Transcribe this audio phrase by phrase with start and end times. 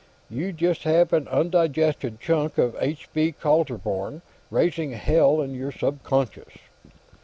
[0.31, 3.05] You just have an undigested chunk of H.
[3.13, 3.33] V.
[3.39, 6.53] Kaltenborn raising hell in your subconscious."